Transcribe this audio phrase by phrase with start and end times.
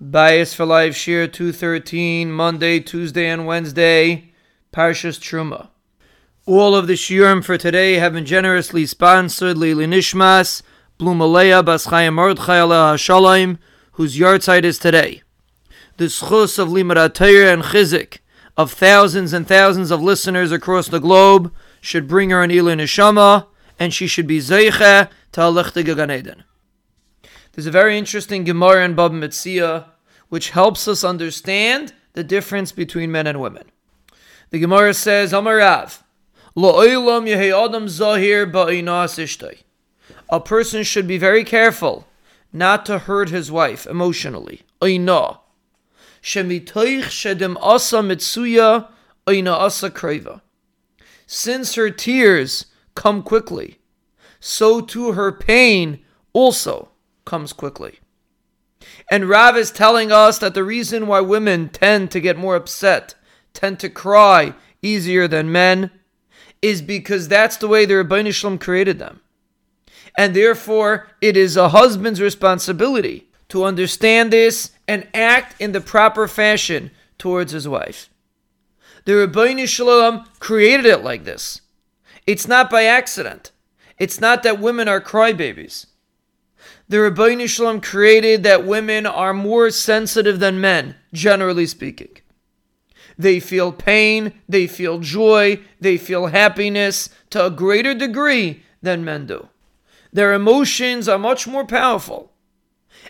[0.00, 4.32] Bias for Life Shiur 213, Monday, Tuesday, and Wednesday,
[4.72, 5.70] Parshas Truma.
[6.46, 10.62] All of the shiurim for today have been generously sponsored Lili Nishmas,
[11.00, 13.56] Blumalea Bas Chaim Mordechai
[13.90, 15.22] whose yahrzeit is today.
[15.96, 18.18] The schus of Limrat and Chizik
[18.56, 23.46] of thousands and thousands of listeners across the globe should bring her an Ili Nishama,
[23.80, 26.44] and she should be Zeicha to Alechtige Gan Eden.
[27.58, 29.86] There's a very interesting Gemara in Bava Metzia
[30.28, 33.64] which helps us understand the difference between men and women.
[34.50, 36.04] The Gemara says, Amarav,
[36.56, 38.46] adam zahir
[40.30, 42.06] A person should be very careful
[42.52, 44.62] not to hurt his wife emotionally.
[44.80, 45.40] Oina.
[46.22, 48.86] Shemitoich shedem asa mitsuya
[49.26, 50.42] oina asa kreva.
[51.26, 53.80] Since her tears come quickly,
[54.38, 56.90] so too her pain also
[57.28, 58.00] comes quickly.
[59.10, 63.14] And Rav is telling us that the reason why women tend to get more upset,
[63.52, 65.90] tend to cry easier than men,
[66.62, 69.20] is because that's the way the Ribbono Shel Olam created them.
[70.16, 76.26] And therefore, it is a husband's responsibility to understand this and act in the proper
[76.26, 78.08] fashion towards his wife.
[79.04, 81.60] The Ribbono Shel Olam created it like this.
[82.26, 83.52] It's not by accident.
[83.98, 85.86] It's not that women are crybabies
[86.88, 92.16] the Ribbono Shel Olam created that women are more sensitive than men, generally speaking.
[93.18, 99.26] They feel pain, they feel joy, they feel happiness to a greater degree than men
[99.26, 99.48] do.
[100.12, 102.32] Their emotions are much more powerful.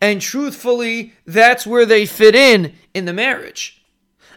[0.00, 3.82] And truthfully, that's where they fit in in the marriage.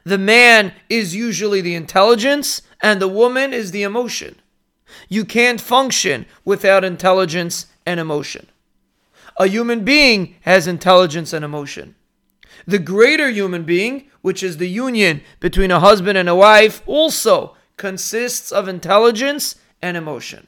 [0.04, 4.36] The man is usually the intelligence, and the woman is the emotion.
[5.10, 8.48] You can't function without intelligence and emotion.
[9.38, 11.96] A human being has intelligence and emotion.
[12.66, 17.56] The greater human being, which is the union between a husband and a wife, also
[17.78, 20.48] consists of intelligence and emotion.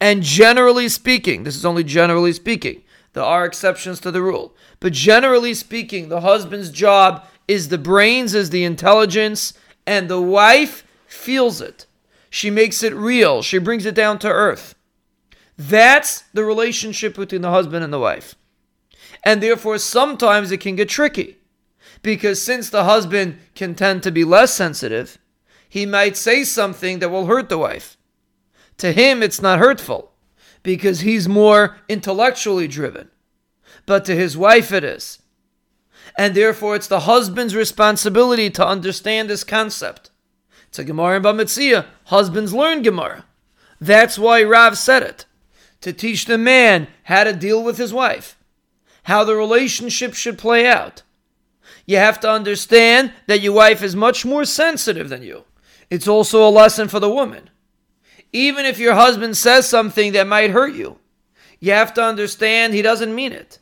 [0.00, 4.92] And generally speaking, this is only generally speaking, there are exceptions to the rule, but
[4.92, 9.52] generally speaking, the husband's job is the brains, is the intelligence,
[9.86, 11.86] and the wife feels it.
[12.28, 14.74] She makes it real, she brings it down to earth.
[15.60, 18.34] That's the relationship between the husband and the wife.
[19.22, 21.36] And therefore, sometimes it can get tricky.
[22.00, 25.18] Because since the husband can tend to be less sensitive,
[25.68, 27.98] he might say something that will hurt the wife.
[28.78, 30.12] To him, it's not hurtful
[30.62, 33.10] because he's more intellectually driven.
[33.84, 35.20] But to his wife, it is.
[36.16, 40.08] And therefore, it's the husband's responsibility to understand this concept.
[40.68, 41.84] It's a Gemara in Bava Metzia.
[42.04, 43.26] Husbands learn Gemara.
[43.78, 45.26] That's why Rav said it
[45.80, 48.36] to teach the man how to deal with his wife,
[49.04, 51.02] how the relationship should play out.
[51.86, 55.44] You have to understand that your wife is much more sensitive than you.
[55.88, 57.50] It's also a lesson for the woman.
[58.32, 60.98] Even if your husband says something that might hurt you,
[61.58, 63.58] you have to understand he doesn't mean it.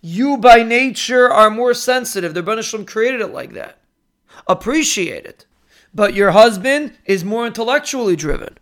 [0.00, 2.34] You by nature are more sensitive.
[2.34, 3.78] The Banishlam created it like that.
[4.46, 5.46] Appreciate it.
[5.94, 8.58] But your husband is more intellectually driven.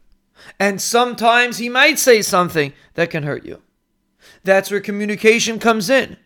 [0.58, 3.62] And sometimes he might say something that can hurt you.
[4.44, 6.16] That's where communication comes in.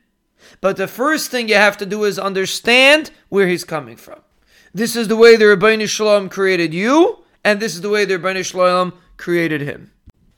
[0.61, 4.21] But the first thing you have to do is understand where he's coming from.
[4.73, 8.05] This is the way the Ribbono Shel Olam created you, and this is the way
[8.05, 9.93] the Ribbono Shel Olam created him.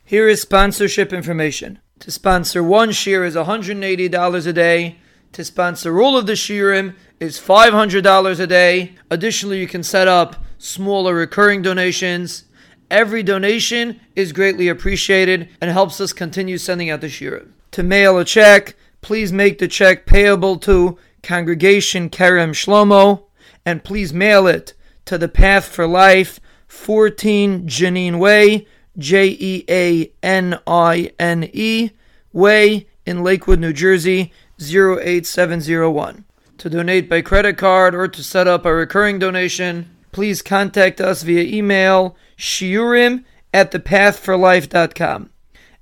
[0.04, 1.80] Here is sponsorship information.
[2.00, 4.98] To sponsor one shiur is $180 a day.
[5.32, 8.94] To sponsor all of the shiurim is $500 a day.
[9.10, 12.44] Additionally, you can set up smaller recurring donations
[12.90, 17.46] Every donation is greatly appreciated and helps us continue sending out the shira.
[17.72, 23.24] To mail a check, please make the check payable to Congregation Kerem Shlomo,
[23.64, 24.74] and please mail it
[25.06, 26.38] to the Path for Life,
[26.68, 28.66] 14 Jeanine Way,
[28.96, 31.90] J E A N I N E,
[32.32, 36.24] Way in Lakewood, New Jersey, 08701.
[36.58, 41.22] To donate by credit card or to set up a recurring donation, please contact us
[41.22, 45.30] via email shiurim at thepathforlife.com.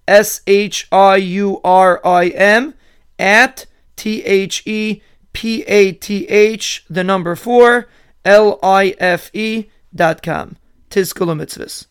[0.06, 2.74] S H I U R I M
[3.18, 3.66] at
[3.96, 5.00] T H E
[5.32, 7.88] P A T H, the number four,
[8.24, 10.56] L I F E dot com.
[10.90, 11.86] Tizkula.